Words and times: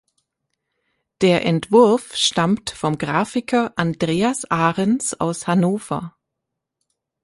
Der 1.21 1.45
Entwurf 1.45 2.15
stammt 2.15 2.71
vom 2.71 2.97
Grafiker 2.97 3.71
Andreas 3.75 4.45
Ahrens 4.49 5.13
aus 5.19 5.45
Hannover. 5.45 6.15